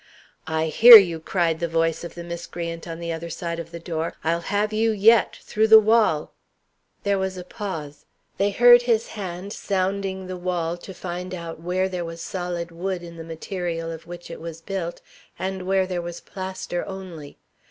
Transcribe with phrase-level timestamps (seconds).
[0.47, 3.79] "I hear you," cried the voice of the miscreant on the other side of the
[3.79, 4.15] door.
[4.23, 6.33] "I'll have you yet through the wall."
[7.03, 8.05] There was a pause.
[8.37, 13.03] They heard his hand sounding the wall, to find out where there was solid wood
[13.03, 15.01] in the material of which it was built,
[15.37, 17.37] and where there was plaster only.